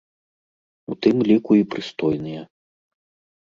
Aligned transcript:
У 0.93 0.97
тым 1.07 1.21
ліку 1.33 1.51
і 1.61 1.67
прыстойныя. 1.77 2.41